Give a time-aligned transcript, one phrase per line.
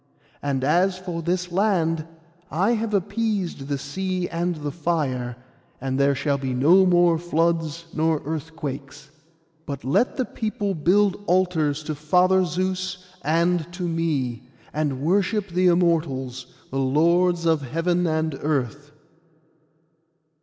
[0.41, 2.07] And as for this land,
[2.49, 5.35] I have appeased the sea and the fire,
[5.79, 9.11] and there shall be no more floods nor earthquakes.
[9.67, 15.67] But let the people build altars to Father Zeus, and to me, and worship the
[15.67, 18.93] Immortals, the Lords of heaven and earth.